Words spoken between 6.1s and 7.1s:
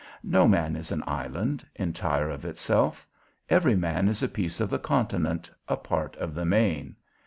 of the main.